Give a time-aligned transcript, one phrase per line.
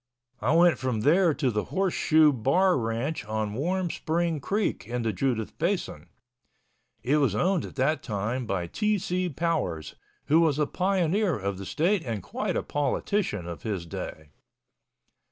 [0.41, 5.03] I went from there to the Horse Shoe Bar Ranch on Warm Spring Creek in
[5.03, 6.09] the Judith Basin.
[7.03, 8.97] It was owned at that time by T.
[8.97, 9.29] C.
[9.29, 9.93] Powers,
[10.25, 14.29] who was a pioneer of the state and quite a politician of his day.